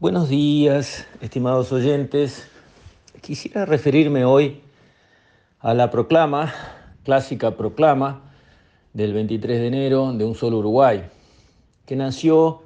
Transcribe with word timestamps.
Buenos 0.00 0.28
días, 0.28 1.08
estimados 1.20 1.72
oyentes. 1.72 2.46
Quisiera 3.20 3.66
referirme 3.66 4.24
hoy 4.24 4.60
a 5.58 5.74
la 5.74 5.90
proclama, 5.90 6.54
clásica 7.02 7.56
proclama 7.56 8.22
del 8.92 9.12
23 9.12 9.58
de 9.58 9.66
enero 9.66 10.12
de 10.12 10.24
Un 10.24 10.36
Solo 10.36 10.58
Uruguay, 10.58 11.02
que 11.84 11.96
nació 11.96 12.62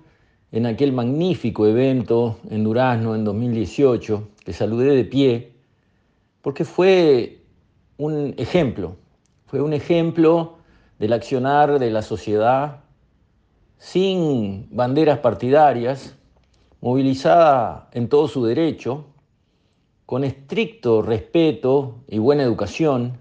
en 0.50 0.66
aquel 0.66 0.92
magnífico 0.92 1.66
evento 1.66 2.38
en 2.50 2.64
Durazno 2.64 3.14
en 3.14 3.24
2018, 3.24 4.28
que 4.44 4.52
saludé 4.52 4.94
de 4.94 5.04
pie, 5.06 5.52
porque 6.42 6.66
fue 6.66 7.40
un 7.96 8.34
ejemplo, 8.36 8.96
fue 9.46 9.62
un 9.62 9.72
ejemplo 9.72 10.58
del 10.98 11.14
accionar 11.14 11.78
de 11.78 11.90
la 11.90 12.02
sociedad 12.02 12.80
sin 13.78 14.68
banderas 14.70 15.20
partidarias, 15.20 16.14
movilizada 16.82 17.88
en 17.92 18.09
todo 18.09 18.28
su 18.28 18.45
derecho, 18.45 19.06
con 20.04 20.24
estricto 20.24 21.00
respeto 21.00 22.00
y 22.09 22.18
buena 22.18 22.42
educación, 22.42 23.18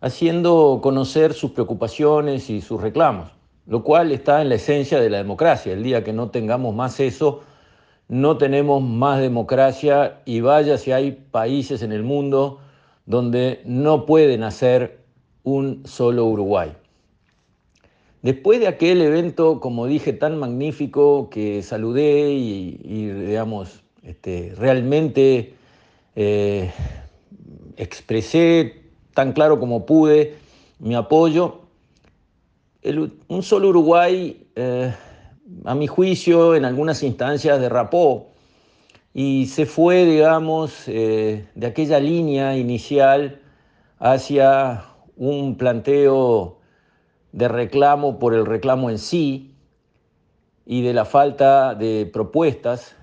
haciendo 0.00 0.80
conocer 0.82 1.32
sus 1.32 1.52
preocupaciones 1.52 2.50
y 2.50 2.60
sus 2.60 2.80
reclamos, 2.82 3.30
lo 3.66 3.84
cual 3.84 4.10
está 4.10 4.42
en 4.42 4.48
la 4.48 4.56
esencia 4.56 5.00
de 5.00 5.08
la 5.08 5.18
democracia. 5.18 5.72
El 5.72 5.84
día 5.84 6.02
que 6.02 6.12
no 6.12 6.30
tengamos 6.30 6.74
más 6.74 6.98
eso, 6.98 7.42
no 8.08 8.36
tenemos 8.36 8.82
más 8.82 9.20
democracia 9.20 10.20
y 10.24 10.40
vaya 10.40 10.76
si 10.76 10.90
hay 10.90 11.12
países 11.12 11.82
en 11.82 11.92
el 11.92 12.02
mundo 12.02 12.58
donde 13.06 13.62
no 13.64 14.06
pueden 14.06 14.42
hacer 14.42 15.04
un 15.44 15.82
solo 15.86 16.26
Uruguay. 16.26 16.72
Después 18.22 18.60
de 18.60 18.68
aquel 18.68 19.00
evento, 19.00 19.60
como 19.60 19.86
dije, 19.86 20.12
tan 20.12 20.38
magnífico 20.38 21.30
que 21.30 21.62
saludé 21.62 22.32
y, 22.32 23.06
digamos, 23.06 23.82
este, 24.02 24.54
realmente 24.58 25.54
eh, 26.16 26.70
expresé 27.78 28.82
tan 29.14 29.32
claro 29.32 29.58
como 29.58 29.86
pude 29.86 30.34
mi 30.78 30.94
apoyo, 30.94 31.60
un 33.28 33.42
solo 33.42 33.68
Uruguay, 33.68 34.46
eh, 34.54 34.94
a 35.64 35.74
mi 35.74 35.86
juicio, 35.86 36.54
en 36.54 36.64
algunas 36.66 37.02
instancias 37.02 37.58
derrapó 37.58 38.28
y 39.14 39.46
se 39.46 39.64
fue, 39.66 40.04
digamos, 40.04 40.84
eh, 40.86 41.46
de 41.54 41.66
aquella 41.66 41.98
línea 41.98 42.56
inicial 42.56 43.40
hacia 43.98 44.84
un 45.16 45.56
planteo 45.56 46.59
de 47.32 47.48
reclamo 47.48 48.18
por 48.18 48.34
el 48.34 48.46
reclamo 48.46 48.90
en 48.90 48.98
sí 48.98 49.54
y 50.66 50.82
de 50.82 50.92
la 50.92 51.04
falta 51.04 51.74
de 51.74 52.08
propuestas, 52.12 52.96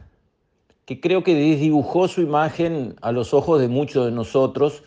que 0.86 1.00
creo 1.00 1.24
que 1.24 1.36
desdibujó 1.36 2.08
su 2.08 2.22
imagen 2.22 2.96
a 3.02 3.12
los 3.12 3.34
ojos 3.34 3.60
de 3.60 3.68
muchos 3.68 4.06
de 4.06 4.12
nosotros 4.12 4.84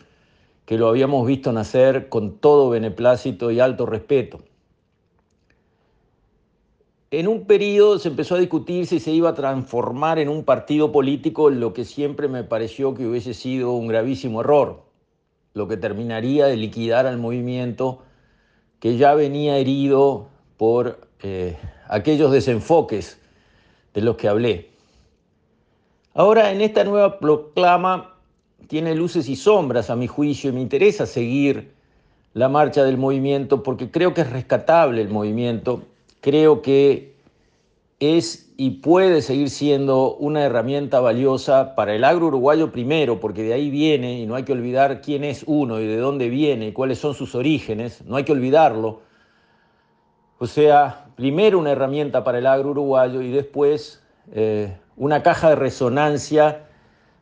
que 0.65 0.77
lo 0.77 0.87
habíamos 0.87 1.27
visto 1.27 1.51
nacer 1.51 2.09
con 2.09 2.37
todo 2.37 2.69
beneplácito 2.69 3.51
y 3.51 3.59
alto 3.59 3.85
respeto. 3.85 4.39
En 7.11 7.27
un 7.27 7.45
periodo 7.45 7.99
se 7.99 8.07
empezó 8.07 8.35
a 8.35 8.39
discutir 8.39 8.87
si 8.87 9.01
se 9.01 9.11
iba 9.11 9.29
a 9.29 9.33
transformar 9.33 10.17
en 10.17 10.29
un 10.29 10.45
partido 10.45 10.93
político, 10.93 11.49
lo 11.49 11.73
que 11.73 11.83
siempre 11.83 12.29
me 12.29 12.45
pareció 12.45 12.93
que 12.93 13.05
hubiese 13.05 13.33
sido 13.33 13.73
un 13.73 13.87
gravísimo 13.87 14.39
error, 14.39 14.83
lo 15.53 15.67
que 15.67 15.75
terminaría 15.75 16.45
de 16.45 16.55
liquidar 16.55 17.05
al 17.05 17.17
movimiento 17.17 17.99
que 18.81 18.97
ya 18.97 19.13
venía 19.13 19.57
herido 19.57 20.27
por 20.57 21.07
eh, 21.21 21.55
aquellos 21.87 22.31
desenfoques 22.31 23.19
de 23.93 24.01
los 24.01 24.17
que 24.17 24.27
hablé. 24.27 24.71
Ahora, 26.15 26.51
en 26.51 26.61
esta 26.61 26.83
nueva 26.83 27.19
proclama 27.19 28.15
tiene 28.67 28.95
luces 28.95 29.29
y 29.29 29.35
sombras 29.35 29.89
a 29.91 29.95
mi 29.95 30.07
juicio 30.07 30.49
y 30.49 30.53
me 30.53 30.61
interesa 30.61 31.05
seguir 31.05 31.71
la 32.33 32.49
marcha 32.49 32.83
del 32.83 32.97
movimiento 32.97 33.61
porque 33.61 33.91
creo 33.91 34.13
que 34.15 34.21
es 34.21 34.29
rescatable 34.29 35.01
el 35.01 35.09
movimiento, 35.09 35.83
creo 36.19 36.63
que 36.63 37.10
es 38.01 38.51
y 38.57 38.71
puede 38.71 39.21
seguir 39.21 39.51
siendo 39.51 40.15
una 40.15 40.43
herramienta 40.43 40.99
valiosa 40.99 41.75
para 41.75 41.93
el 41.93 42.03
agro 42.03 42.27
uruguayo 42.27 42.71
primero, 42.71 43.19
porque 43.19 43.43
de 43.43 43.53
ahí 43.53 43.69
viene 43.69 44.19
y 44.19 44.25
no 44.25 44.35
hay 44.35 44.43
que 44.43 44.53
olvidar 44.53 45.01
quién 45.01 45.23
es 45.23 45.43
uno 45.45 45.79
y 45.79 45.85
de 45.85 45.97
dónde 45.97 46.27
viene 46.27 46.67
y 46.67 46.73
cuáles 46.73 46.97
son 46.97 47.13
sus 47.13 47.35
orígenes, 47.35 48.03
no 48.05 48.15
hay 48.15 48.23
que 48.23 48.31
olvidarlo. 48.31 49.01
O 50.39 50.47
sea, 50.47 51.05
primero 51.15 51.59
una 51.59 51.71
herramienta 51.71 52.23
para 52.23 52.39
el 52.39 52.47
agro 52.47 52.71
uruguayo 52.71 53.21
y 53.21 53.29
después 53.29 54.03
eh, 54.31 54.75
una 54.97 55.21
caja 55.21 55.49
de 55.49 55.55
resonancia 55.55 56.65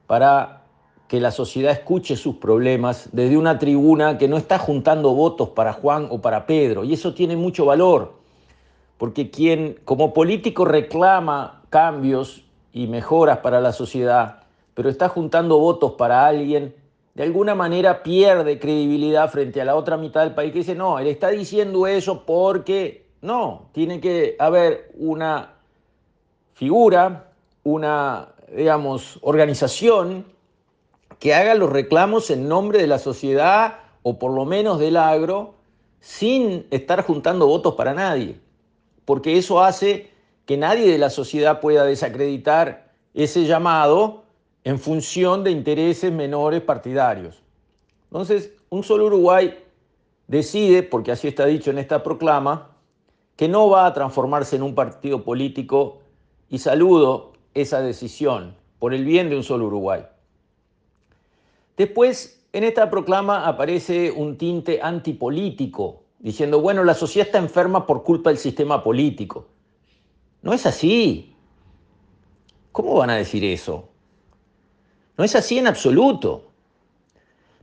para 0.08 0.64
que 1.10 1.20
la 1.20 1.32
sociedad 1.32 1.74
escuche 1.74 2.16
sus 2.16 2.36
problemas 2.36 3.10
desde 3.12 3.38
una 3.38 3.60
tribuna 3.60 4.18
que 4.18 4.30
no 4.30 4.38
está 4.38 4.58
juntando 4.58 5.14
votos 5.14 5.50
para 5.50 5.74
Juan 5.74 6.08
o 6.10 6.22
para 6.22 6.46
Pedro, 6.46 6.86
y 6.86 6.94
eso 6.94 7.14
tiene 7.14 7.36
mucho 7.36 7.66
valor 7.66 8.19
porque 9.00 9.32
quien 9.32 9.80
como 9.86 10.14
político 10.14 10.66
reclama 10.66 11.64
cambios 11.70 12.44
y 12.74 12.88
mejoras 12.88 13.38
para 13.38 13.62
la 13.62 13.72
sociedad, 13.72 14.44
pero 14.74 14.90
está 14.90 15.08
juntando 15.08 15.58
votos 15.58 15.94
para 15.94 16.28
alguien, 16.28 16.76
de 17.16 17.24
alguna 17.24 17.56
manera 17.56 18.04
pierde 18.04 18.60
credibilidad 18.60 19.32
frente 19.32 19.62
a 19.62 19.66
la 19.66 19.78
otra 19.78 19.96
mitad 19.96 20.24
del 20.24 20.36
país 20.36 20.52
que 20.52 20.60
dice, 20.60 20.76
no, 20.76 21.00
él 21.00 21.08
está 21.08 21.30
diciendo 21.30 21.88
eso 21.88 22.26
porque 22.26 23.06
no, 23.22 23.70
tiene 23.72 24.02
que 24.02 24.36
haber 24.38 24.92
una 24.96 25.54
figura, 26.54 27.32
una, 27.64 28.34
digamos, 28.54 29.18
organización 29.22 30.26
que 31.20 31.34
haga 31.34 31.56
los 31.56 31.70
reclamos 31.70 32.30
en 32.32 32.50
nombre 32.50 32.80
de 32.80 32.88
la 32.88 33.00
sociedad 33.00 33.78
o 34.04 34.20
por 34.20 34.34
lo 34.34 34.44
menos 34.44 34.78
del 34.78 34.98
agro 34.98 35.56
sin 36.02 36.68
estar 36.70 37.06
juntando 37.06 37.48
votos 37.48 37.76
para 37.76 37.94
nadie 37.94 38.40
porque 39.10 39.40
eso 39.40 39.64
hace 39.64 40.12
que 40.46 40.56
nadie 40.56 40.92
de 40.92 41.00
la 41.00 41.10
sociedad 41.10 41.62
pueda 41.62 41.84
desacreditar 41.84 42.92
ese 43.16 43.46
llamado 43.46 44.22
en 44.64 44.78
función 44.78 45.44
de 45.44 45.50
intereses 45.50 46.12
menores 46.12 46.62
partidarios. 46.62 47.42
Entonces, 48.04 48.52
un 48.70 48.84
solo 48.84 49.08
Uruguay 49.08 49.58
decide, 50.28 50.84
porque 50.84 51.12
así 51.12 51.28
está 51.28 51.48
dicho 51.48 51.72
en 51.72 51.80
esta 51.80 52.04
proclama, 52.04 52.70
que 53.36 53.48
no 53.48 53.68
va 53.68 53.88
a 53.88 53.94
transformarse 53.96 54.58
en 54.58 54.62
un 54.62 54.76
partido 54.76 55.24
político 55.24 56.02
y 56.48 56.60
saludo 56.60 57.34
esa 57.56 57.82
decisión 57.82 58.54
por 58.78 58.94
el 58.94 59.06
bien 59.06 59.32
de 59.32 59.38
un 59.38 59.44
solo 59.44 59.66
Uruguay. 59.66 60.06
Después, 61.78 62.46
en 62.54 62.64
esta 62.64 62.92
proclama 62.92 63.48
aparece 63.48 64.12
un 64.12 64.38
tinte 64.38 64.80
antipolítico 64.84 66.04
diciendo, 66.20 66.62
bueno, 66.62 66.84
la 66.84 66.94
sociedad 66.94 67.28
está 67.28 67.38
enferma 67.40 67.88
por 67.88 68.04
culpa 68.04 68.30
del 68.30 68.38
sistema 68.38 68.84
político. 68.84 69.48
No 70.42 70.54
es 70.54 70.66
así. 70.66 71.36
¿Cómo 72.72 72.96
van 72.96 73.10
a 73.10 73.16
decir 73.16 73.44
eso? 73.44 73.90
No 75.18 75.24
es 75.24 75.36
así 75.36 75.58
en 75.58 75.68
absoluto. 75.68 76.52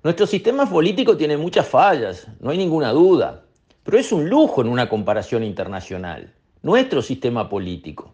Nuestro 0.02 0.26
sistema 0.26 0.68
político 0.68 1.16
tiene 1.16 1.36
muchas 1.36 1.66
fallas, 1.66 2.28
no 2.38 2.50
hay 2.50 2.58
ninguna 2.58 2.92
duda, 2.92 3.44
pero 3.82 3.98
es 3.98 4.12
un 4.12 4.28
lujo 4.28 4.60
en 4.60 4.68
una 4.68 4.88
comparación 4.88 5.42
internacional. 5.42 6.32
Nuestro 6.62 7.02
sistema 7.02 7.48
político. 7.48 8.12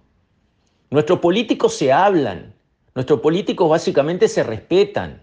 Nuestros 0.90 1.18
políticos 1.20 1.74
se 1.74 1.92
hablan, 1.92 2.54
nuestros 2.94 3.20
políticos 3.20 3.68
básicamente 3.68 4.28
se 4.28 4.42
respetan, 4.42 5.22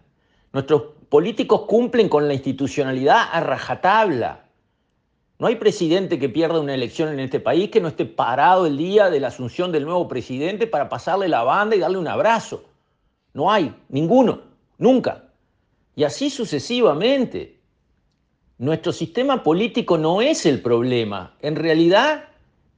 nuestros 0.52 0.84
políticos 1.10 1.62
cumplen 1.68 2.10
con 2.10 2.28
la 2.28 2.34
institucionalidad 2.34 3.30
a 3.32 3.40
rajatabla. 3.40 4.49
No 5.40 5.48
hay 5.48 5.56
presidente 5.56 6.20
que 6.20 6.28
pierda 6.28 6.60
una 6.60 6.74
elección 6.74 7.14
en 7.14 7.22
este 7.22 7.40
país 7.40 7.70
que 7.70 7.80
no 7.80 7.88
esté 7.88 8.06
parado 8.06 8.66
el 8.66 8.76
día 8.76 9.10
de 9.10 9.22
la 9.22 9.30
asunción 9.30 9.72
del 9.72 9.86
nuevo 9.86 10.06
presidente 10.10 10.68
para 10.68 10.90
pasarle 10.90 11.30
la 11.30 11.44
banda 11.44 11.78
y 11.78 11.80
darle 11.80 11.98
un 11.98 12.10
abrazo. 12.10 12.66
No 13.34 13.50
hay, 13.50 13.74
ninguno, 13.88 14.42
nunca. 14.78 15.30
Y 15.96 16.04
así 16.04 16.30
sucesivamente. 16.30 17.58
Nuestro 18.58 18.92
sistema 18.92 19.42
político 19.42 19.98
no 19.98 20.22
es 20.22 20.46
el 20.46 20.62
problema. 20.62 21.38
En 21.40 21.56
realidad 21.56 22.26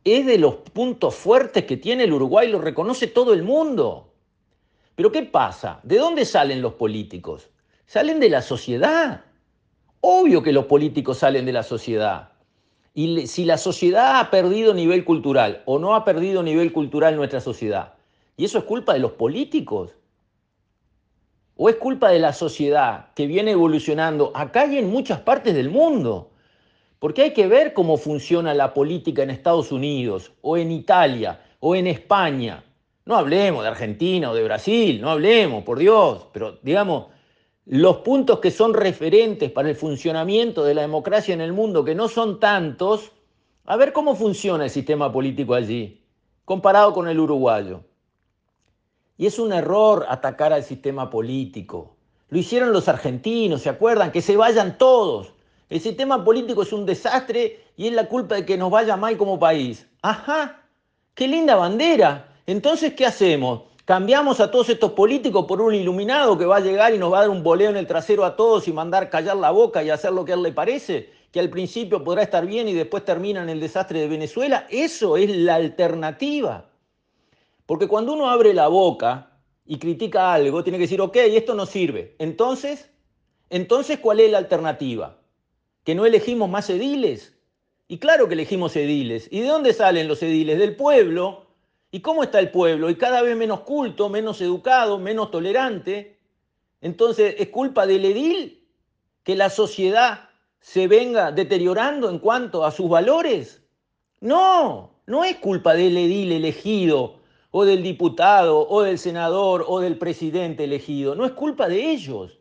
es 0.03 0.27
de 0.27 0.37
los 0.37 0.57
puntos 0.57 1.15
fuertes 1.15 1.65
que 1.65 1.77
tiene 1.77 2.03
el 2.03 2.13
Uruguay, 2.13 2.47
lo 2.47 2.61
reconoce 2.61 3.07
todo 3.07 3.33
el 3.33 3.41
mundo. 3.41 4.13
Pero 4.93 5.11
¿qué 5.11 5.23
pasa? 5.23 5.79
¿De 5.81 5.97
dónde 5.97 6.25
salen 6.25 6.61
los 6.61 6.73
políticos? 6.73 7.49
Salen 7.87 8.19
de 8.19 8.29
la 8.29 8.43
sociedad. 8.43 9.25
Obvio 10.01 10.43
que 10.43 10.53
los 10.53 10.65
políticos 10.65 11.17
salen 11.17 11.47
de 11.47 11.53
la 11.53 11.63
sociedad. 11.63 12.30
Y 12.93 13.27
si 13.27 13.45
la 13.45 13.57
sociedad 13.57 14.19
ha 14.19 14.29
perdido 14.29 14.73
nivel 14.73 15.05
cultural 15.05 15.61
o 15.65 15.79
no 15.79 15.95
ha 15.95 16.03
perdido 16.03 16.43
nivel 16.43 16.73
cultural 16.73 17.15
nuestra 17.15 17.39
sociedad, 17.39 17.93
¿y 18.35 18.45
eso 18.45 18.57
es 18.57 18.65
culpa 18.65 18.93
de 18.93 18.99
los 18.99 19.13
políticos? 19.13 19.95
¿O 21.55 21.69
es 21.69 21.75
culpa 21.75 22.09
de 22.09 22.19
la 22.19 22.33
sociedad 22.33 23.13
que 23.13 23.27
viene 23.27 23.51
evolucionando 23.51 24.31
acá 24.35 24.65
y 24.65 24.77
en 24.77 24.89
muchas 24.89 25.19
partes 25.19 25.53
del 25.53 25.69
mundo? 25.69 26.31
Porque 26.99 27.21
hay 27.21 27.33
que 27.33 27.47
ver 27.47 27.73
cómo 27.73 27.97
funciona 27.97 28.53
la 28.53 28.73
política 28.73 29.23
en 29.23 29.29
Estados 29.29 29.71
Unidos 29.71 30.33
o 30.41 30.57
en 30.57 30.71
Italia 30.71 31.39
o 31.59 31.75
en 31.75 31.87
España. 31.87 32.63
No 33.05 33.15
hablemos 33.15 33.63
de 33.63 33.69
Argentina 33.69 34.31
o 34.31 34.35
de 34.35 34.43
Brasil, 34.43 35.01
no 35.01 35.09
hablemos, 35.09 35.63
por 35.63 35.79
Dios, 35.79 36.27
pero 36.33 36.59
digamos, 36.61 37.07
los 37.65 37.97
puntos 37.97 38.39
que 38.39 38.51
son 38.51 38.73
referentes 38.73 39.51
para 39.51 39.69
el 39.69 39.75
funcionamiento 39.75 40.63
de 40.63 40.73
la 40.73 40.81
democracia 40.81 41.33
en 41.33 41.41
el 41.41 41.53
mundo, 41.53 41.85
que 41.85 41.95
no 41.95 42.07
son 42.07 42.39
tantos, 42.39 43.11
a 43.65 43.75
ver 43.75 43.93
cómo 43.93 44.15
funciona 44.15 44.63
el 44.63 44.69
sistema 44.69 45.11
político 45.11 45.53
allí, 45.53 46.03
comparado 46.45 46.93
con 46.93 47.07
el 47.07 47.19
uruguayo. 47.19 47.81
Y 49.17 49.27
es 49.27 49.37
un 49.37 49.53
error 49.53 50.05
atacar 50.09 50.51
al 50.51 50.63
sistema 50.63 51.09
político. 51.09 51.95
Lo 52.29 52.39
hicieron 52.39 52.71
los 52.71 52.87
argentinos, 52.87 53.61
¿se 53.61 53.69
acuerdan? 53.69 54.11
Que 54.11 54.21
se 54.21 54.35
vayan 54.35 54.77
todos. 54.77 55.33
El 55.69 55.79
sistema 55.79 56.23
político 56.25 56.63
es 56.63 56.73
un 56.73 56.85
desastre 56.85 57.59
y 57.77 57.87
es 57.87 57.93
la 57.93 58.07
culpa 58.07 58.35
de 58.35 58.45
que 58.45 58.57
nos 58.57 58.71
vaya 58.71 58.97
mal 58.97 59.17
como 59.17 59.37
país. 59.39 59.87
Ajá, 60.01 60.63
qué 61.13 61.27
linda 61.27 61.55
bandera. 61.55 62.33
Entonces, 62.47 62.93
¿qué 62.93 63.05
hacemos? 63.05 63.61
Cambiamos 63.85 64.39
a 64.39 64.51
todos 64.51 64.69
estos 64.69 64.91
políticos 64.91 65.45
por 65.47 65.61
un 65.61 65.73
iluminado 65.73 66.37
que 66.37 66.45
va 66.45 66.57
a 66.57 66.61
llegar 66.61 66.93
y 66.93 66.99
nos 66.99 67.11
va 67.11 67.17
a 67.17 67.21
dar 67.21 67.29
un 67.29 67.41
boleo 67.41 67.69
en 67.69 67.77
el 67.77 67.87
trasero 67.87 68.23
a 68.23 68.35
todos 68.35 68.67
y 68.67 68.73
mandar 68.73 69.09
callar 69.09 69.37
la 69.37 69.51
boca 69.51 69.83
y 69.83 69.89
hacer 69.89 70.13
lo 70.13 70.23
que 70.23 70.33
a 70.33 70.35
él 70.35 70.43
le 70.43 70.51
parece, 70.51 71.09
que 71.31 71.39
al 71.39 71.49
principio 71.49 72.03
podrá 72.03 72.21
estar 72.21 72.45
bien 72.45 72.67
y 72.67 72.73
después 72.73 73.03
termina 73.03 73.41
en 73.41 73.49
el 73.49 73.59
desastre 73.59 73.99
de 73.99 74.07
Venezuela. 74.07 74.67
Eso 74.69 75.17
es 75.17 75.35
la 75.35 75.55
alternativa. 75.55 76.69
Porque 77.65 77.87
cuando 77.87 78.13
uno 78.13 78.29
abre 78.29 78.53
la 78.53 78.67
boca 78.67 79.39
y 79.65 79.79
critica 79.79 80.33
algo, 80.33 80.63
tiene 80.63 80.77
que 80.77 80.83
decir, 80.83 81.01
ok, 81.01 81.15
esto 81.15 81.55
no 81.55 81.65
sirve. 81.65 82.15
Entonces, 82.19 82.91
entonces, 83.49 83.99
¿cuál 83.99 84.19
es 84.19 84.31
la 84.31 84.37
alternativa? 84.37 85.17
¿Que 85.83 85.95
no 85.95 86.05
elegimos 86.05 86.49
más 86.49 86.69
ediles? 86.69 87.33
Y 87.87 87.97
claro 87.97 88.27
que 88.27 88.35
elegimos 88.35 88.75
ediles. 88.75 89.27
¿Y 89.31 89.41
de 89.41 89.47
dónde 89.47 89.73
salen 89.73 90.07
los 90.07 90.23
ediles? 90.23 90.59
Del 90.59 90.75
pueblo 90.75 91.50
¿Y 91.91 91.99
cómo 91.99 92.23
está 92.23 92.39
el 92.39 92.51
pueblo? 92.51 92.89
Y 92.89 92.95
cada 92.95 93.21
vez 93.21 93.35
menos 93.35 93.61
culto, 93.61 94.07
menos 94.07 94.39
educado, 94.39 94.97
menos 94.97 95.29
tolerante. 95.29 96.17
Entonces, 96.79 97.35
¿es 97.37 97.49
culpa 97.49 97.85
del 97.85 98.05
edil 98.05 98.65
que 99.23 99.35
la 99.35 99.49
sociedad 99.49 100.29
se 100.61 100.87
venga 100.87 101.31
deteriorando 101.33 102.09
en 102.09 102.19
cuanto 102.19 102.63
a 102.63 102.71
sus 102.71 102.89
valores? 102.89 103.61
No, 104.21 104.95
no 105.05 105.25
es 105.25 105.35
culpa 105.37 105.73
del 105.73 105.97
edil 105.97 106.31
elegido 106.31 107.19
o 107.51 107.65
del 107.65 107.83
diputado 107.83 108.65
o 108.69 108.81
del 108.83 108.97
senador 108.97 109.65
o 109.67 109.81
del 109.81 109.97
presidente 109.97 110.63
elegido. 110.63 111.13
No 111.15 111.25
es 111.25 111.33
culpa 111.33 111.67
de 111.67 111.91
ellos. 111.91 112.39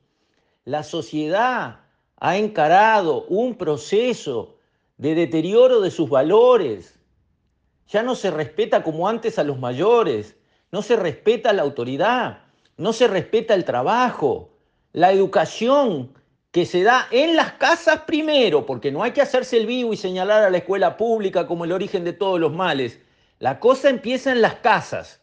La 0.64 0.84
sociedad 0.84 1.80
ha 2.18 2.36
encarado 2.36 3.24
un 3.24 3.56
proceso 3.56 4.58
de 4.98 5.16
deterioro 5.16 5.80
de 5.80 5.90
sus 5.90 6.08
valores, 6.08 6.99
ya 7.90 8.02
no 8.04 8.14
se 8.14 8.30
respeta 8.30 8.82
como 8.84 9.08
antes 9.08 9.38
a 9.38 9.44
los 9.44 9.58
mayores, 9.58 10.36
no 10.70 10.80
se 10.80 10.94
respeta 10.94 11.52
la 11.52 11.62
autoridad, 11.62 12.44
no 12.76 12.92
se 12.92 13.08
respeta 13.08 13.54
el 13.54 13.64
trabajo, 13.64 14.50
la 14.92 15.10
educación 15.10 16.12
que 16.52 16.66
se 16.66 16.82
da 16.84 17.08
en 17.10 17.34
las 17.34 17.52
casas 17.52 18.02
primero, 18.06 18.64
porque 18.64 18.92
no 18.92 19.02
hay 19.02 19.10
que 19.10 19.22
hacerse 19.22 19.56
el 19.56 19.66
vivo 19.66 19.92
y 19.92 19.96
señalar 19.96 20.44
a 20.44 20.50
la 20.50 20.58
escuela 20.58 20.96
pública 20.96 21.46
como 21.46 21.64
el 21.64 21.72
origen 21.72 22.04
de 22.04 22.12
todos 22.12 22.38
los 22.38 22.52
males. 22.52 23.00
La 23.40 23.58
cosa 23.58 23.90
empieza 23.90 24.30
en 24.30 24.40
las 24.40 24.54
casas, 24.56 25.20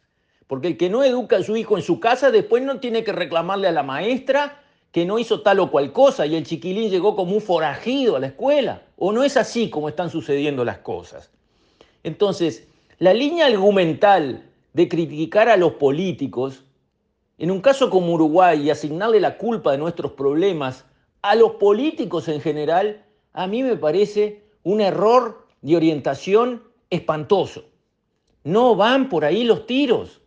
porque 0.48 0.68
el 0.68 0.78
que 0.78 0.90
no 0.90 1.04
educa 1.04 1.38
a 1.38 1.44
su 1.44 1.56
hijo 1.56 1.78
en 1.78 1.84
su 1.84 2.00
casa 2.02 2.32
después 2.32 2.64
no 2.64 2.80
tiene 2.80 3.04
que 3.04 3.14
reclamarle 3.14 3.68
a 3.70 3.74
la 3.74 3.84
maestra 3.84 4.62
que 4.92 5.06
no 5.06 5.20
hizo 5.20 5.42
tal 5.42 5.60
o 5.60 5.72
cual 5.72 5.94
cosa 5.94 6.26
y 6.26 6.36
el 6.36 6.46
chiquilín 6.46 6.90
llegó 6.90 7.16
como 7.16 7.34
un 7.34 7.42
forajido 7.42 8.16
a 8.16 8.20
la 8.20 8.28
escuela. 8.28 8.82
¿O 8.98 9.12
no 9.12 9.24
es 9.24 9.38
así 9.38 9.70
como 9.70 9.90
están 9.90 10.10
sucediendo 10.10 10.66
las 10.66 10.80
cosas? 10.80 11.30
Entonces, 12.08 12.66
la 13.00 13.14
línea 13.14 13.48
argumental 13.48 14.50
de 14.72 14.88
criticar 14.88 15.50
a 15.50 15.58
los 15.58 15.74
políticos, 15.74 16.64
en 17.38 17.52
un 17.52 17.60
caso 17.60 17.90
como 17.90 18.14
Uruguay, 18.14 18.62
y 18.62 18.70
asignarle 18.70 19.20
la 19.20 19.38
culpa 19.38 19.74
de 19.74 19.78
nuestros 19.78 20.14
problemas 20.14 20.86
a 21.22 21.36
los 21.36 21.56
políticos 21.56 22.30
en 22.30 22.40
general, 22.40 23.04
a 23.34 23.46
mí 23.46 23.62
me 23.62 23.76
parece 23.76 24.46
un 24.64 24.80
error 24.80 25.46
de 25.62 25.76
orientación 25.76 26.64
espantoso. 26.90 27.66
No 28.46 28.78
van 28.78 29.10
por 29.10 29.26
ahí 29.26 29.44
los 29.44 29.66
tiros. 29.66 30.22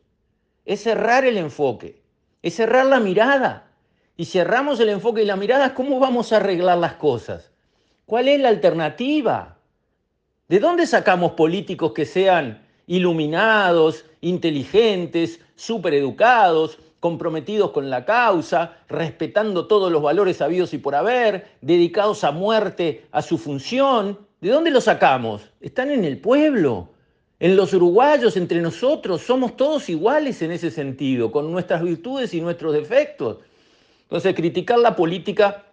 Es 0.66 0.82
cerrar 0.82 1.24
el 1.24 1.38
enfoque, 1.38 2.02
es 2.42 2.56
cerrar 2.56 2.84
la 2.84 3.00
mirada. 3.00 3.72
Y 4.18 4.26
cerramos 4.26 4.78
el 4.80 4.90
enfoque 4.90 5.22
y 5.22 5.24
la 5.24 5.36
mirada, 5.36 5.72
¿cómo 5.74 5.98
vamos 5.98 6.30
a 6.30 6.36
arreglar 6.36 6.76
las 6.76 6.96
cosas? 6.96 7.50
¿Cuál 8.04 8.28
es 8.28 8.38
la 8.38 8.50
alternativa? 8.50 9.56
¿De 10.50 10.58
dónde 10.58 10.84
sacamos 10.88 11.34
políticos 11.34 11.92
que 11.92 12.04
sean 12.04 12.60
iluminados, 12.88 14.04
inteligentes, 14.20 15.38
educados, 15.92 16.80
comprometidos 16.98 17.70
con 17.70 17.88
la 17.88 18.04
causa, 18.04 18.78
respetando 18.88 19.68
todos 19.68 19.92
los 19.92 20.02
valores 20.02 20.42
habidos 20.42 20.74
y 20.74 20.78
por 20.78 20.96
haber, 20.96 21.52
dedicados 21.60 22.24
a 22.24 22.32
muerte 22.32 23.06
a 23.12 23.22
su 23.22 23.38
función? 23.38 24.18
¿De 24.40 24.48
dónde 24.48 24.72
los 24.72 24.82
sacamos? 24.82 25.42
Están 25.60 25.92
en 25.92 26.04
el 26.04 26.18
pueblo, 26.18 26.88
en 27.38 27.54
los 27.54 27.72
uruguayos, 27.72 28.36
entre 28.36 28.60
nosotros, 28.60 29.20
somos 29.20 29.56
todos 29.56 29.88
iguales 29.88 30.42
en 30.42 30.50
ese 30.50 30.72
sentido, 30.72 31.30
con 31.30 31.52
nuestras 31.52 31.80
virtudes 31.80 32.34
y 32.34 32.40
nuestros 32.40 32.72
defectos. 32.72 33.38
Entonces, 34.02 34.34
criticar 34.34 34.80
la 34.80 34.96
política 34.96 35.66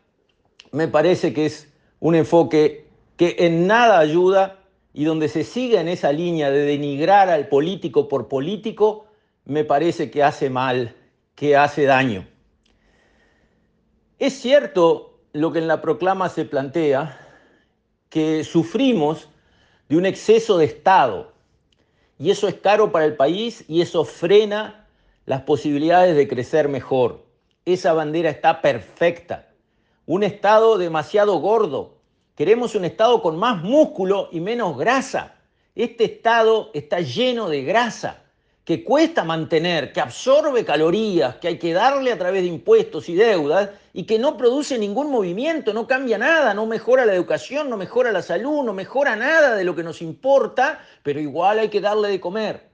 me 0.71 0.87
parece 0.87 1.33
que 1.33 1.47
es 1.47 1.67
un 1.99 2.13
enfoque 2.13 2.85
que 3.15 3.37
en 3.39 3.65
nada 3.65 3.97
ayuda 3.97 4.59
y 4.97 5.03
donde 5.03 5.29
se 5.29 5.43
siga 5.43 5.79
en 5.79 5.89
esa 5.89 6.11
línea 6.11 6.49
de 6.49 6.65
denigrar 6.65 7.29
al 7.29 7.49
político 7.49 8.07
por 8.07 8.27
político, 8.27 9.05
me 9.45 9.63
parece 9.63 10.09
que 10.09 10.23
hace 10.23 10.49
mal, 10.49 10.95
que 11.35 11.55
hace 11.55 11.83
daño. 11.83 12.27
Es 14.17 14.33
cierto 14.41 15.19
lo 15.33 15.51
que 15.51 15.59
en 15.59 15.67
la 15.67 15.83
proclama 15.83 16.29
se 16.29 16.45
plantea, 16.45 17.15
que 18.09 18.43
sufrimos 18.43 19.29
de 19.87 19.97
un 19.97 20.07
exceso 20.07 20.57
de 20.57 20.65
Estado, 20.65 21.31
y 22.17 22.31
eso 22.31 22.47
es 22.47 22.55
caro 22.55 22.91
para 22.91 23.05
el 23.05 23.15
país 23.15 23.65
y 23.67 23.81
eso 23.81 24.03
frena 24.03 24.87
las 25.27 25.43
posibilidades 25.43 26.15
de 26.15 26.27
crecer 26.27 26.69
mejor. 26.69 27.23
Esa 27.65 27.93
bandera 27.93 28.31
está 28.31 28.63
perfecta. 28.63 29.47
Un 30.07 30.23
Estado 30.23 30.79
demasiado 30.79 31.37
gordo, 31.37 31.96
Queremos 32.37 32.75
un 32.75 32.85
Estado 32.85 33.19
con 33.19 33.35
más 33.35 33.63
músculo 33.63 34.29
y 34.31 34.39
menos 34.41 34.77
grasa. 34.77 35.33
Este 35.73 36.03
Estado 36.03 36.69
está 36.71 36.99
lleno 36.99 37.49
de 37.49 37.63
grasa, 37.63 38.21
que 38.63 38.83
cuesta 38.83 39.23
mantener, 39.23 39.91
que 39.91 40.01
absorbe 40.01 40.63
calorías, 40.63 41.37
que 41.37 41.47
hay 41.47 41.57
que 41.57 41.73
darle 41.73 42.11
a 42.11 42.17
través 42.19 42.43
de 42.43 42.49
impuestos 42.49 43.09
y 43.09 43.15
deudas 43.15 43.71
y 43.91 44.03
que 44.03 44.19
no 44.19 44.37
produce 44.37 44.77
ningún 44.77 45.09
movimiento, 45.09 45.73
no 45.73 45.87
cambia 45.87 46.19
nada, 46.19 46.53
no 46.53 46.67
mejora 46.67 47.07
la 47.07 47.15
educación, 47.15 47.71
no 47.71 47.77
mejora 47.77 48.11
la 48.11 48.21
salud, 48.21 48.63
no 48.63 48.71
mejora 48.71 49.15
nada 49.15 49.55
de 49.55 49.63
lo 49.63 49.75
que 49.75 49.81
nos 49.81 50.03
importa, 50.03 50.85
pero 51.01 51.19
igual 51.19 51.57
hay 51.57 51.69
que 51.69 51.81
darle 51.81 52.09
de 52.09 52.19
comer. 52.19 52.69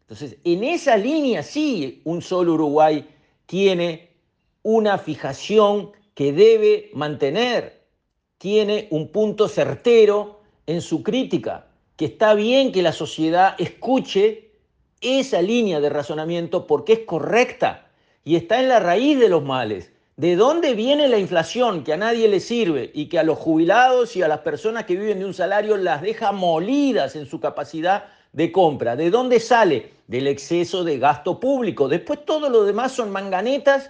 Entonces, 0.00 0.38
en 0.42 0.64
esa 0.64 0.96
línea 0.96 1.42
sí, 1.42 2.00
un 2.04 2.22
solo 2.22 2.54
Uruguay 2.54 3.06
tiene 3.44 4.08
una 4.62 4.96
fijación 4.96 5.92
que 6.14 6.32
debe 6.32 6.88
mantener 6.94 7.81
tiene 8.42 8.88
un 8.90 9.06
punto 9.06 9.46
certero 9.46 10.40
en 10.66 10.80
su 10.80 11.04
crítica, 11.04 11.66
que 11.94 12.06
está 12.06 12.34
bien 12.34 12.72
que 12.72 12.82
la 12.82 12.90
sociedad 12.90 13.54
escuche 13.56 14.50
esa 15.00 15.40
línea 15.40 15.78
de 15.78 15.88
razonamiento 15.88 16.66
porque 16.66 16.94
es 16.94 16.98
correcta 17.06 17.86
y 18.24 18.34
está 18.34 18.58
en 18.58 18.68
la 18.68 18.80
raíz 18.80 19.16
de 19.20 19.28
los 19.28 19.44
males. 19.44 19.92
¿De 20.16 20.34
dónde 20.34 20.74
viene 20.74 21.06
la 21.06 21.18
inflación 21.18 21.84
que 21.84 21.92
a 21.92 21.96
nadie 21.96 22.26
le 22.26 22.40
sirve 22.40 22.90
y 22.92 23.08
que 23.08 23.20
a 23.20 23.22
los 23.22 23.38
jubilados 23.38 24.16
y 24.16 24.22
a 24.22 24.28
las 24.28 24.40
personas 24.40 24.86
que 24.86 24.96
viven 24.96 25.20
de 25.20 25.26
un 25.26 25.34
salario 25.34 25.76
las 25.76 26.02
deja 26.02 26.32
molidas 26.32 27.14
en 27.14 27.26
su 27.26 27.38
capacidad 27.38 28.06
de 28.32 28.50
compra? 28.50 28.96
¿De 28.96 29.10
dónde 29.10 29.38
sale? 29.38 29.92
Del 30.08 30.26
exceso 30.26 30.82
de 30.82 30.98
gasto 30.98 31.38
público. 31.38 31.86
Después 31.86 32.24
todo 32.24 32.50
lo 32.50 32.64
demás 32.64 32.90
son 32.90 33.12
manganetas 33.12 33.88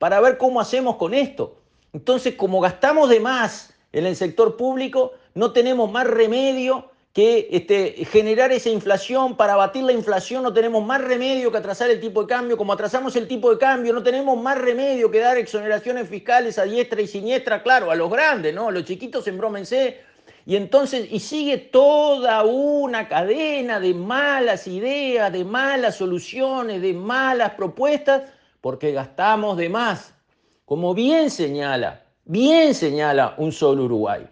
para 0.00 0.20
ver 0.20 0.38
cómo 0.38 0.60
hacemos 0.60 0.96
con 0.96 1.14
esto. 1.14 1.60
Entonces, 1.92 2.34
como 2.34 2.60
gastamos 2.60 3.08
de 3.08 3.20
más 3.20 3.71
en 3.92 4.06
el 4.06 4.16
sector 4.16 4.56
público, 4.56 5.12
no 5.34 5.52
tenemos 5.52 5.90
más 5.90 6.06
remedio 6.06 6.90
que 7.12 7.48
este, 7.50 8.06
generar 8.06 8.52
esa 8.52 8.70
inflación, 8.70 9.36
para 9.36 9.52
abatir 9.52 9.84
la 9.84 9.92
inflación 9.92 10.42
no 10.42 10.52
tenemos 10.52 10.82
más 10.84 11.02
remedio 11.02 11.52
que 11.52 11.58
atrasar 11.58 11.90
el 11.90 12.00
tipo 12.00 12.22
de 12.22 12.28
cambio, 12.28 12.56
como 12.56 12.72
atrasamos 12.72 13.14
el 13.16 13.28
tipo 13.28 13.50
de 13.50 13.58
cambio 13.58 13.92
no 13.92 14.02
tenemos 14.02 14.40
más 14.40 14.56
remedio 14.56 15.10
que 15.10 15.18
dar 15.18 15.36
exoneraciones 15.36 16.08
fiscales 16.08 16.58
a 16.58 16.64
diestra 16.64 17.02
y 17.02 17.06
siniestra, 17.06 17.62
claro, 17.62 17.90
a 17.90 17.94
los 17.94 18.10
grandes, 18.10 18.54
¿no? 18.54 18.70
Los 18.70 18.84
chiquitos 18.84 19.28
embrómense. 19.28 20.00
Y 20.46 20.56
entonces, 20.56 21.06
y 21.10 21.20
sigue 21.20 21.58
toda 21.58 22.42
una 22.44 23.08
cadena 23.08 23.78
de 23.78 23.94
malas 23.94 24.66
ideas, 24.66 25.32
de 25.32 25.44
malas 25.44 25.96
soluciones, 25.96 26.82
de 26.82 26.94
malas 26.94 27.52
propuestas, 27.54 28.22
porque 28.60 28.90
gastamos 28.92 29.56
de 29.56 29.68
más. 29.68 30.14
Como 30.64 30.94
bien 30.94 31.30
señala 31.30 32.02
Bien 32.32 32.74
señala 32.74 33.34
un 33.36 33.52
solo 33.52 33.84
Uruguay. 33.84 34.26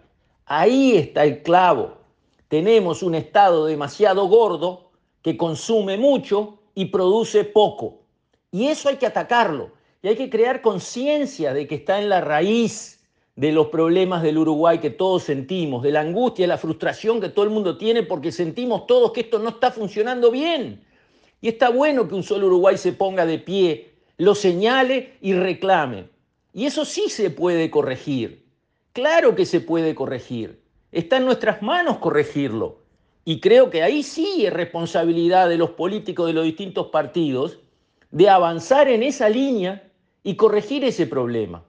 Ahí 0.47 0.97
está 0.97 1.23
el 1.23 1.43
clavo. 1.43 1.99
Tenemos 2.47 3.03
un 3.03 3.13
Estado 3.13 3.67
demasiado 3.67 4.25
gordo 4.25 4.89
que 5.21 5.37
consume 5.37 5.99
mucho 5.99 6.57
y 6.73 6.85
produce 6.85 7.43
poco. 7.43 7.99
Y 8.49 8.69
eso 8.69 8.89
hay 8.89 8.95
que 8.95 9.05
atacarlo. 9.05 9.73
Y 10.01 10.07
hay 10.07 10.15
que 10.15 10.31
crear 10.31 10.63
conciencia 10.63 11.53
de 11.53 11.67
que 11.67 11.75
está 11.75 12.01
en 12.01 12.09
la 12.09 12.21
raíz 12.21 13.07
de 13.35 13.51
los 13.51 13.67
problemas 13.67 14.23
del 14.23 14.39
Uruguay 14.39 14.79
que 14.79 14.89
todos 14.89 15.21
sentimos, 15.21 15.83
de 15.83 15.91
la 15.91 16.01
angustia, 16.01 16.45
de 16.45 16.47
la 16.47 16.57
frustración 16.57 17.21
que 17.21 17.29
todo 17.29 17.45
el 17.45 17.51
mundo 17.51 17.77
tiene 17.77 18.01
porque 18.01 18.31
sentimos 18.31 18.87
todos 18.87 19.11
que 19.11 19.21
esto 19.21 19.37
no 19.37 19.49
está 19.49 19.69
funcionando 19.69 20.31
bien. 20.31 20.83
Y 21.39 21.49
está 21.49 21.69
bueno 21.69 22.07
que 22.07 22.15
un 22.15 22.23
solo 22.23 22.47
Uruguay 22.47 22.79
se 22.79 22.93
ponga 22.93 23.27
de 23.27 23.37
pie, 23.37 23.93
lo 24.17 24.33
señale 24.33 25.17
y 25.21 25.33
reclame. 25.33 26.10
Y 26.53 26.65
eso 26.65 26.85
sí 26.85 27.09
se 27.09 27.29
puede 27.29 27.69
corregir. 27.71 28.45
Claro 28.93 29.35
que 29.35 29.45
se 29.45 29.61
puede 29.61 29.95
corregir. 29.95 30.61
Está 30.91 31.17
en 31.17 31.25
nuestras 31.25 31.61
manos 31.61 31.97
corregirlo. 31.97 32.79
Y 33.23 33.39
creo 33.39 33.69
que 33.69 33.83
ahí 33.83 34.03
sí 34.03 34.45
es 34.45 34.51
responsabilidad 34.51 35.47
de 35.47 35.57
los 35.57 35.71
políticos 35.71 36.27
de 36.27 36.33
los 36.33 36.43
distintos 36.43 36.87
partidos 36.87 37.59
de 38.09 38.29
avanzar 38.29 38.89
en 38.89 39.03
esa 39.03 39.29
línea 39.29 39.89
y 40.23 40.35
corregir 40.35 40.83
ese 40.83 41.07
problema. 41.07 41.63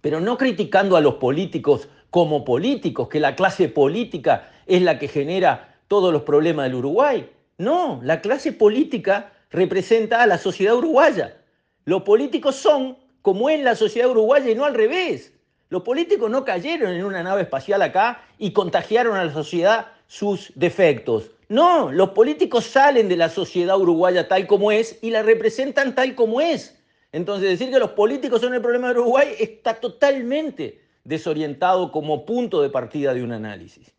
Pero 0.00 0.20
no 0.20 0.36
criticando 0.36 0.96
a 0.96 1.00
los 1.00 1.14
políticos 1.14 1.88
como 2.10 2.44
políticos, 2.44 3.08
que 3.08 3.20
la 3.20 3.34
clase 3.34 3.68
política 3.68 4.52
es 4.66 4.82
la 4.82 4.98
que 4.98 5.08
genera 5.08 5.78
todos 5.88 6.12
los 6.12 6.22
problemas 6.22 6.66
del 6.66 6.76
Uruguay. 6.76 7.28
No, 7.56 8.00
la 8.02 8.20
clase 8.20 8.52
política 8.52 9.32
representa 9.50 10.22
a 10.22 10.26
la 10.26 10.38
sociedad 10.38 10.76
uruguaya. 10.76 11.36
Los 11.84 12.02
políticos 12.02 12.56
son 12.56 12.98
como 13.24 13.48
es 13.48 13.58
la 13.58 13.74
sociedad 13.74 14.10
uruguaya 14.10 14.50
y 14.50 14.54
no 14.54 14.66
al 14.66 14.74
revés. 14.74 15.32
Los 15.70 15.80
políticos 15.80 16.30
no 16.30 16.44
cayeron 16.44 16.92
en 16.92 17.06
una 17.06 17.22
nave 17.22 17.40
espacial 17.40 17.80
acá 17.80 18.22
y 18.36 18.52
contagiaron 18.52 19.16
a 19.16 19.24
la 19.24 19.32
sociedad 19.32 19.86
sus 20.06 20.52
defectos. 20.54 21.30
No, 21.48 21.90
los 21.90 22.10
políticos 22.10 22.66
salen 22.66 23.08
de 23.08 23.16
la 23.16 23.30
sociedad 23.30 23.80
uruguaya 23.80 24.28
tal 24.28 24.46
como 24.46 24.70
es 24.70 24.98
y 25.00 25.08
la 25.08 25.22
representan 25.22 25.94
tal 25.94 26.14
como 26.14 26.42
es. 26.42 26.78
Entonces 27.12 27.48
decir 27.48 27.72
que 27.72 27.78
los 27.78 27.92
políticos 27.92 28.42
son 28.42 28.52
el 28.52 28.60
problema 28.60 28.92
de 28.92 29.00
Uruguay 29.00 29.34
está 29.40 29.72
totalmente 29.72 30.82
desorientado 31.02 31.90
como 31.90 32.26
punto 32.26 32.60
de 32.60 32.68
partida 32.68 33.14
de 33.14 33.22
un 33.22 33.32
análisis. 33.32 33.90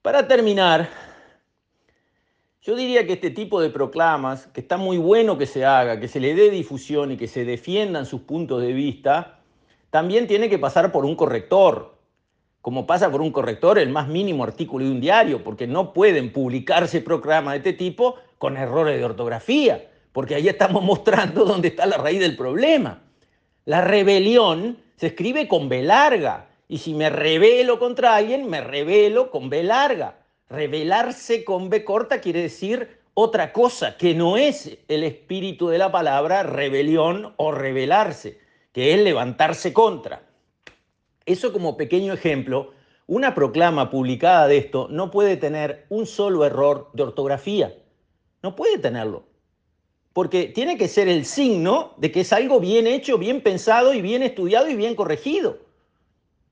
Para 0.00 0.26
terminar, 0.26 0.88
yo 2.62 2.76
diría 2.76 3.06
que 3.06 3.14
este 3.14 3.30
tipo 3.30 3.60
de 3.60 3.70
proclamas, 3.70 4.46
que 4.46 4.60
está 4.60 4.76
muy 4.76 4.96
bueno 4.96 5.36
que 5.36 5.46
se 5.46 5.64
haga, 5.64 5.98
que 5.98 6.06
se 6.06 6.20
le 6.20 6.32
dé 6.34 6.48
difusión 6.48 7.10
y 7.10 7.16
que 7.16 7.26
se 7.26 7.44
defiendan 7.44 8.06
sus 8.06 8.20
puntos 8.20 8.62
de 8.62 8.72
vista, 8.72 9.40
también 9.90 10.28
tiene 10.28 10.48
que 10.48 10.60
pasar 10.60 10.92
por 10.92 11.04
un 11.04 11.16
corrector, 11.16 11.96
como 12.60 12.86
pasa 12.86 13.10
por 13.10 13.20
un 13.20 13.32
corrector 13.32 13.80
el 13.80 13.88
más 13.88 14.06
mínimo 14.06 14.44
artículo 14.44 14.84
de 14.84 14.92
un 14.92 15.00
diario, 15.00 15.42
porque 15.42 15.66
no 15.66 15.92
pueden 15.92 16.32
publicarse 16.32 17.00
proclamas 17.00 17.54
de 17.54 17.58
este 17.58 17.72
tipo 17.72 18.14
con 18.38 18.56
errores 18.56 18.96
de 18.96 19.04
ortografía, 19.04 19.90
porque 20.12 20.36
ahí 20.36 20.46
estamos 20.46 20.84
mostrando 20.84 21.44
dónde 21.44 21.66
está 21.68 21.84
la 21.86 21.96
raíz 21.96 22.20
del 22.20 22.36
problema. 22.36 23.02
La 23.64 23.80
rebelión 23.80 24.78
se 24.94 25.08
escribe 25.08 25.48
con 25.48 25.68
B 25.68 25.82
larga, 25.82 26.46
y 26.68 26.78
si 26.78 26.94
me 26.94 27.10
rebelo 27.10 27.80
contra 27.80 28.14
alguien, 28.14 28.48
me 28.48 28.60
rebelo 28.60 29.32
con 29.32 29.50
B 29.50 29.64
larga. 29.64 30.21
Rebelarse 30.52 31.44
con 31.44 31.70
B 31.70 31.82
corta 31.82 32.20
quiere 32.20 32.42
decir 32.42 32.98
otra 33.14 33.54
cosa, 33.54 33.96
que 33.96 34.14
no 34.14 34.36
es 34.36 34.76
el 34.86 35.02
espíritu 35.02 35.68
de 35.68 35.78
la 35.78 35.90
palabra 35.90 36.42
rebelión 36.42 37.32
o 37.38 37.52
rebelarse, 37.52 38.38
que 38.70 38.92
es 38.92 39.00
levantarse 39.00 39.72
contra. 39.72 40.28
Eso 41.24 41.54
como 41.54 41.78
pequeño 41.78 42.12
ejemplo, 42.12 42.72
una 43.06 43.34
proclama 43.34 43.88
publicada 43.88 44.46
de 44.46 44.58
esto 44.58 44.88
no 44.90 45.10
puede 45.10 45.38
tener 45.38 45.86
un 45.88 46.04
solo 46.04 46.44
error 46.44 46.90
de 46.92 47.04
ortografía. 47.04 47.74
No 48.42 48.54
puede 48.54 48.76
tenerlo. 48.76 49.24
Porque 50.12 50.44
tiene 50.44 50.76
que 50.76 50.88
ser 50.88 51.08
el 51.08 51.24
signo 51.24 51.94
de 51.96 52.12
que 52.12 52.20
es 52.20 52.32
algo 52.34 52.60
bien 52.60 52.86
hecho, 52.86 53.16
bien 53.16 53.40
pensado 53.40 53.94
y 53.94 54.02
bien 54.02 54.22
estudiado 54.22 54.68
y 54.68 54.76
bien 54.76 54.96
corregido. 54.96 55.60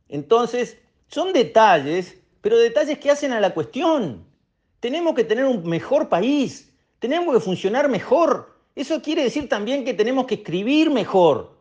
Entonces, 0.08 0.78
son 1.08 1.34
detalles 1.34 2.19
pero 2.40 2.58
detalles 2.58 2.98
que 2.98 3.10
hacen 3.10 3.32
a 3.32 3.40
la 3.40 3.52
cuestión. 3.54 4.24
Tenemos 4.80 5.14
que 5.14 5.24
tener 5.24 5.44
un 5.44 5.68
mejor 5.68 6.08
país, 6.08 6.72
tenemos 6.98 7.34
que 7.34 7.40
funcionar 7.40 7.88
mejor. 7.88 8.56
Eso 8.74 9.02
quiere 9.02 9.24
decir 9.24 9.48
también 9.48 9.84
que 9.84 9.94
tenemos 9.94 10.26
que 10.26 10.36
escribir 10.36 10.90
mejor, 10.90 11.58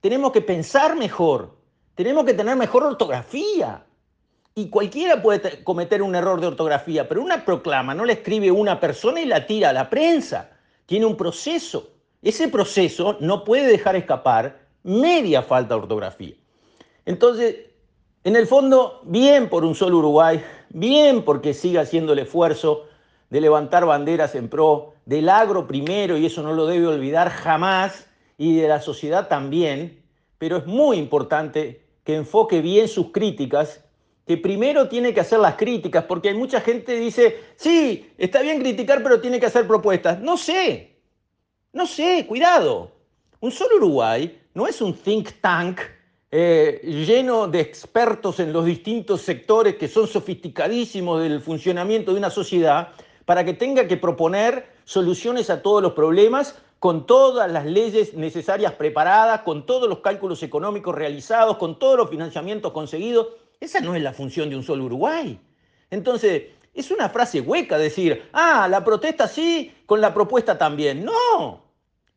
tenemos 0.00 0.32
que 0.32 0.40
pensar 0.40 0.96
mejor, 0.96 1.56
tenemos 1.94 2.24
que 2.24 2.34
tener 2.34 2.56
mejor 2.56 2.82
ortografía. 2.82 3.84
Y 4.54 4.70
cualquiera 4.70 5.20
puede 5.20 5.62
cometer 5.62 6.00
un 6.00 6.14
error 6.14 6.40
de 6.40 6.46
ortografía, 6.46 7.06
pero 7.06 7.22
una 7.22 7.44
proclama 7.44 7.94
no 7.94 8.06
la 8.06 8.14
escribe 8.14 8.50
una 8.50 8.80
persona 8.80 9.20
y 9.20 9.26
la 9.26 9.46
tira 9.46 9.68
a 9.68 9.72
la 9.74 9.90
prensa. 9.90 10.50
Tiene 10.86 11.04
un 11.04 11.16
proceso. 11.16 11.90
Ese 12.22 12.48
proceso 12.48 13.18
no 13.20 13.44
puede 13.44 13.66
dejar 13.66 13.96
escapar 13.96 14.66
media 14.82 15.42
falta 15.42 15.74
de 15.74 15.80
ortografía. 15.82 16.34
Entonces, 17.04 17.56
en 18.26 18.34
el 18.34 18.48
fondo, 18.48 19.02
bien 19.04 19.48
por 19.48 19.64
un 19.64 19.76
solo 19.76 19.98
Uruguay, 19.98 20.42
bien 20.70 21.22
porque 21.22 21.54
siga 21.54 21.82
haciendo 21.82 22.12
el 22.12 22.18
esfuerzo 22.18 22.86
de 23.30 23.40
levantar 23.40 23.86
banderas 23.86 24.34
en 24.34 24.48
pro 24.48 24.94
del 25.04 25.28
agro 25.28 25.68
primero, 25.68 26.18
y 26.18 26.26
eso 26.26 26.42
no 26.42 26.52
lo 26.52 26.66
debe 26.66 26.88
olvidar 26.88 27.30
jamás, 27.30 28.08
y 28.36 28.56
de 28.56 28.66
la 28.66 28.80
sociedad 28.80 29.28
también, 29.28 30.02
pero 30.38 30.56
es 30.56 30.66
muy 30.66 30.96
importante 30.96 31.84
que 32.02 32.16
enfoque 32.16 32.60
bien 32.60 32.88
sus 32.88 33.12
críticas, 33.12 33.84
que 34.26 34.36
primero 34.36 34.88
tiene 34.88 35.14
que 35.14 35.20
hacer 35.20 35.38
las 35.38 35.54
críticas, 35.54 36.02
porque 36.06 36.30
hay 36.30 36.34
mucha 36.34 36.60
gente 36.60 36.94
que 36.94 36.98
dice, 36.98 37.40
sí, 37.54 38.10
está 38.18 38.42
bien 38.42 38.58
criticar, 38.58 39.04
pero 39.04 39.20
tiene 39.20 39.38
que 39.38 39.46
hacer 39.46 39.68
propuestas. 39.68 40.18
No 40.18 40.36
sé, 40.36 40.96
no 41.72 41.86
sé, 41.86 42.26
cuidado. 42.26 42.90
Un 43.38 43.52
solo 43.52 43.76
Uruguay 43.76 44.36
no 44.52 44.66
es 44.66 44.80
un 44.80 44.94
think 44.94 45.30
tank 45.40 45.78
eh, 46.30 46.80
lleno 46.82 47.48
de 47.48 47.60
expertos 47.60 48.40
en 48.40 48.52
los 48.52 48.64
distintos 48.64 49.22
sectores 49.22 49.76
que 49.76 49.88
son 49.88 50.06
sofisticadísimos 50.06 51.22
del 51.22 51.40
funcionamiento 51.40 52.12
de 52.12 52.18
una 52.18 52.30
sociedad, 52.30 52.88
para 53.24 53.44
que 53.44 53.54
tenga 53.54 53.86
que 53.88 53.96
proponer 53.96 54.66
soluciones 54.84 55.50
a 55.50 55.62
todos 55.62 55.82
los 55.82 55.92
problemas 55.92 56.56
con 56.78 57.06
todas 57.06 57.50
las 57.50 57.66
leyes 57.66 58.14
necesarias 58.14 58.72
preparadas, 58.74 59.42
con 59.42 59.66
todos 59.66 59.88
los 59.88 59.98
cálculos 59.98 60.42
económicos 60.42 60.94
realizados, 60.94 61.56
con 61.56 61.78
todos 61.78 61.96
los 61.96 62.10
financiamientos 62.10 62.72
conseguidos. 62.72 63.28
Esa 63.58 63.80
no 63.80 63.94
es 63.94 64.02
la 64.02 64.12
función 64.12 64.50
de 64.50 64.56
un 64.56 64.62
solo 64.62 64.84
Uruguay. 64.84 65.40
Entonces, 65.90 66.44
es 66.74 66.90
una 66.90 67.08
frase 67.08 67.40
hueca 67.40 67.78
decir, 67.78 68.28
ah, 68.32 68.68
la 68.68 68.84
protesta 68.84 69.26
sí, 69.26 69.74
con 69.86 70.00
la 70.00 70.12
propuesta 70.12 70.58
también. 70.58 71.04
No, 71.04 71.65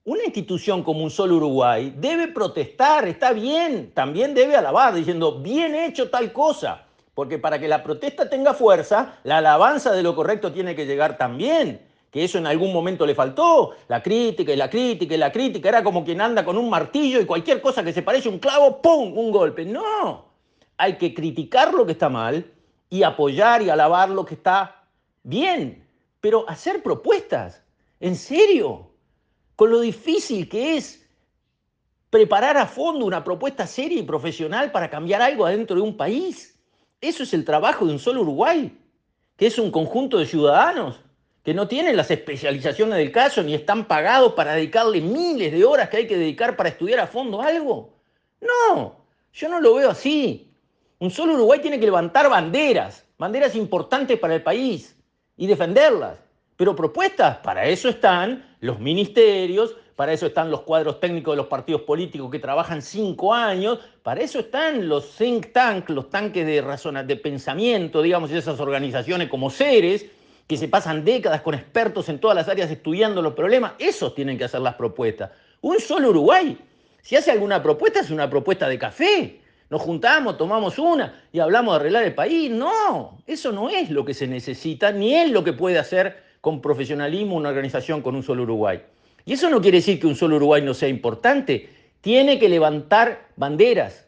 una 0.10 0.24
institución 0.24 0.82
como 0.82 1.04
un 1.04 1.12
solo 1.12 1.36
Uruguay 1.36 1.94
debe 1.96 2.30
protestar, 2.30 3.08
está 3.08 3.32
bien, 3.32 3.92
también 3.94 4.34
debe 4.34 4.56
alabar, 4.56 4.96
diciendo, 4.96 5.40
bien 5.40 5.76
hecho 5.76 6.10
tal 6.10 6.34
cosa, 6.34 6.86
porque 7.14 7.38
para 7.38 7.60
que 7.60 7.68
la 7.68 7.84
protesta 7.84 8.28
tenga 8.28 8.56
fuerza, 8.56 9.20
la 9.24 9.38
alabanza 9.38 9.92
de 9.92 10.02
lo 10.02 10.16
correcto 10.16 10.52
tiene 10.52 10.76
que 10.76 10.88
llegar 10.88 11.16
también, 11.16 11.86
que 12.10 12.24
eso 12.24 12.40
en 12.40 12.48
algún 12.48 12.74
momento 12.74 13.06
le 13.06 13.14
faltó, 13.14 13.76
la 13.88 14.02
crítica 14.02 14.52
y 14.52 14.56
la 14.56 14.68
crítica 14.68 15.14
y 15.14 15.18
la 15.20 15.32
crítica, 15.32 15.70
era 15.70 15.84
como 15.84 16.04
quien 16.04 16.22
anda 16.22 16.44
con 16.44 16.58
un 16.58 16.72
martillo 16.72 17.22
y 17.22 17.28
cualquier 17.28 17.62
cosa 17.62 17.84
que 17.84 17.94
se 17.94 18.02
parece 18.02 18.30
a 18.30 18.32
un 18.32 18.40
clavo, 18.40 18.82
¡pum!, 18.82 19.16
un 19.16 19.30
golpe. 19.30 19.64
No, 19.64 20.26
hay 20.76 20.98
que 20.98 21.14
criticar 21.14 21.72
lo 21.72 21.86
que 21.86 21.92
está 21.92 22.10
mal 22.10 22.52
y 22.90 23.04
apoyar 23.04 23.62
y 23.62 23.70
alabar 23.70 24.10
lo 24.10 24.26
que 24.26 24.34
está 24.34 24.86
bien, 25.22 25.86
pero 26.20 26.50
hacer 26.50 26.82
propuestas, 26.82 27.62
en 28.00 28.16
serio 28.16 28.89
con 29.60 29.72
lo 29.72 29.82
difícil 29.82 30.48
que 30.48 30.78
es 30.78 31.06
preparar 32.10 32.56
a 32.56 32.66
fondo 32.66 33.06
una 33.06 33.26
propuesta 33.26 33.68
seria 33.68 34.00
y 34.00 34.04
profesional 34.04 34.72
para 34.72 34.90
cambiar 34.90 35.22
algo 35.22 35.46
adentro 35.46 35.76
de 35.76 35.82
un 35.82 35.98
país. 35.98 36.58
Eso 37.02 37.24
es 37.24 37.34
el 37.34 37.44
trabajo 37.44 37.86
de 37.86 37.92
un 37.92 38.00
solo 38.00 38.22
Uruguay, 38.22 38.74
que 39.36 39.48
es 39.48 39.60
un 39.60 39.70
conjunto 39.70 40.18
de 40.18 40.26
ciudadanos 40.26 41.02
que 41.44 41.54
no 41.54 41.68
tienen 41.68 41.98
las 41.98 42.10
especializaciones 42.10 42.98
del 42.98 43.12
caso 43.12 43.44
ni 43.44 43.54
están 43.54 43.86
pagados 43.86 44.32
para 44.32 44.54
dedicarle 44.54 45.02
miles 45.02 45.52
de 45.52 45.66
horas 45.66 45.90
que 45.90 45.98
hay 45.98 46.08
que 46.08 46.16
dedicar 46.16 46.56
para 46.56 46.70
estudiar 46.70 47.02
a 47.02 47.08
fondo 47.08 47.42
algo. 47.42 47.96
No, 48.40 48.96
yo 49.34 49.50
no 49.50 49.60
lo 49.60 49.76
veo 49.76 49.90
así. 49.90 50.54
Un 51.00 51.12
solo 51.12 51.34
Uruguay 51.34 51.60
tiene 51.60 51.82
que 51.82 51.86
levantar 51.86 52.30
banderas, 52.30 53.06
banderas 53.18 53.58
importantes 53.58 54.18
para 54.20 54.36
el 54.36 54.42
país 54.42 54.96
y 55.36 55.48
defenderlas. 55.48 56.18
Pero 56.60 56.76
propuestas, 56.76 57.38
para 57.38 57.68
eso 57.68 57.88
están 57.88 58.44
los 58.60 58.82
ministerios, 58.82 59.78
para 59.96 60.12
eso 60.12 60.26
están 60.26 60.52
los 60.52 60.64
cuadros 60.64 61.00
técnicos 61.00 61.32
de 61.32 61.38
los 61.38 61.48
partidos 61.48 61.84
políticos 61.84 62.30
que 62.30 62.38
trabajan 62.38 62.82
cinco 62.82 63.34
años, 63.34 63.80
para 64.04 64.20
eso 64.20 64.40
están 64.40 64.90
los 64.90 65.16
think 65.16 65.54
tanks, 65.54 65.90
los 65.90 66.10
tanques 66.10 66.46
de, 66.46 66.62
razón, 66.62 67.08
de 67.08 67.16
pensamiento, 67.16 68.02
digamos, 68.02 68.30
esas 68.32 68.60
organizaciones 68.60 69.30
como 69.30 69.50
seres 69.50 70.08
que 70.48 70.58
se 70.58 70.68
pasan 70.68 71.06
décadas 71.06 71.40
con 71.40 71.56
expertos 71.56 72.10
en 72.10 72.20
todas 72.20 72.36
las 72.36 72.50
áreas 72.50 72.70
estudiando 72.70 73.22
los 73.22 73.36
problemas, 73.36 73.72
esos 73.80 74.14
tienen 74.14 74.38
que 74.38 74.44
hacer 74.44 74.60
las 74.60 74.76
propuestas. 74.76 75.32
Un 75.62 75.80
solo 75.80 76.10
Uruguay, 76.10 76.58
si 77.02 77.16
hace 77.16 77.32
alguna 77.32 77.64
propuesta, 77.64 78.02
es 78.02 78.12
una 78.12 78.30
propuesta 78.30 78.68
de 78.68 78.78
café. 78.78 79.40
Nos 79.70 79.82
juntamos, 79.82 80.38
tomamos 80.38 80.78
una 80.78 81.24
y 81.32 81.40
hablamos 81.40 81.76
de 81.76 81.80
arreglar 81.80 82.04
el 82.04 82.16
país. 82.16 82.52
No, 82.52 83.18
eso 83.26 83.54
no 83.54 83.70
es 83.70 83.90
lo 83.90 84.04
que 84.04 84.14
se 84.14 84.28
necesita, 84.28 84.92
ni 84.92 85.16
es 85.16 85.32
lo 85.32 85.42
que 85.46 85.54
puede 85.54 85.80
hacer 85.80 86.28
con 86.42 86.62
profesionalismo 86.62 87.36
una 87.36 87.50
organización 87.50 88.02
con 88.02 88.16
un 88.16 88.24
solo 88.24 88.44
Uruguay. 88.44 88.82
Y 89.26 89.34
eso 89.34 89.50
no 89.50 89.62
quiere 89.62 89.78
decir 89.78 90.00
que 90.00 90.08
un 90.08 90.16
solo 90.16 90.38
Uruguay 90.38 90.62
no 90.62 90.74
sea 90.74 90.90
importante. 90.90 91.70
Tiene 92.02 92.40
que 92.40 92.50
levantar 92.50 93.30
banderas. 93.36 94.08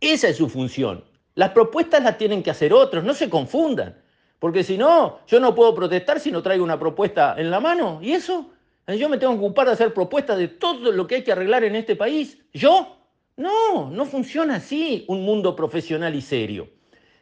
Esa 0.00 0.28
es 0.28 0.36
su 0.36 0.48
función. 0.48 1.04
Las 1.34 1.50
propuestas 1.50 2.02
las 2.02 2.18
tienen 2.18 2.42
que 2.42 2.50
hacer 2.50 2.72
otros, 2.72 3.04
no 3.04 3.14
se 3.14 3.28
confundan. 3.28 4.00
Porque 4.38 4.62
si 4.62 4.76
no, 4.76 5.20
yo 5.26 5.40
no 5.40 5.54
puedo 5.54 5.74
protestar 5.74 6.20
si 6.20 6.30
no 6.30 6.42
traigo 6.42 6.62
una 6.62 6.78
propuesta 6.78 7.34
en 7.38 7.50
la 7.50 7.60
mano. 7.60 7.98
¿Y 8.02 8.12
eso? 8.12 8.50
Yo 8.86 9.08
me 9.08 9.16
tengo 9.16 9.32
que 9.32 9.38
ocupar 9.38 9.66
de 9.66 9.72
hacer 9.72 9.94
propuestas 9.94 10.36
de 10.36 10.48
todo 10.48 10.92
lo 10.92 11.06
que 11.06 11.16
hay 11.16 11.24
que 11.24 11.32
arreglar 11.32 11.64
en 11.64 11.74
este 11.74 11.96
país. 11.96 12.38
¿Yo? 12.52 12.98
No, 13.36 13.90
no 13.90 14.04
funciona 14.04 14.56
así 14.56 15.04
un 15.08 15.24
mundo 15.24 15.56
profesional 15.56 16.14
y 16.14 16.20
serio. 16.20 16.68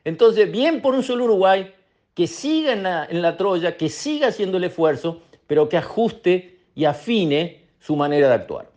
Entonces, 0.05 0.51
bien 0.51 0.83
por 0.83 0.95
un 0.95 1.03
solo 1.03 1.25
Uruguay, 1.25 1.73
que 2.15 2.27
siga 2.27 2.73
en 2.73 2.83
la, 2.83 3.07
en 3.09 3.23
la 3.23 3.37
Troya, 3.37 3.77
que 3.77 3.89
siga 3.89 4.29
haciendo 4.29 4.59
el 4.59 4.65
esfuerzo, 4.65 5.23
pero 5.47 5.69
que 5.69 5.77
ajuste 5.77 6.59
y 6.75 6.85
afine 6.85 7.67
su 7.79 7.97
manera 7.97 8.29
de 8.29 8.35
actuar. 8.35 8.71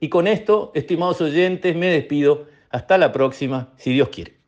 Y 0.00 0.08
con 0.08 0.26
esto, 0.26 0.72
estimados 0.74 1.20
oyentes, 1.20 1.76
me 1.76 1.86
despido. 1.86 2.46
Hasta 2.70 2.96
la 2.96 3.12
próxima, 3.12 3.68
si 3.76 3.92
Dios 3.92 4.08
quiere. 4.08 4.41